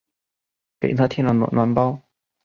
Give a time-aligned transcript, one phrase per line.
[0.79, 2.01] 给她贴了暖暖包